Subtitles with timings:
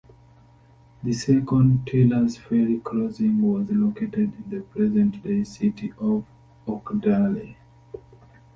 [1.03, 6.25] The second, Taylor's Ferry Crossing, was located in the present day city of
[6.65, 7.53] Oakdale.